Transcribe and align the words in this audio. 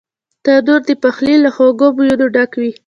تنور 0.45 0.81
د 0.89 0.91
پخلي 1.03 1.35
له 1.43 1.49
خوږو 1.55 1.87
بویونو 1.95 2.25
ډک 2.35 2.51
وي 2.59 2.71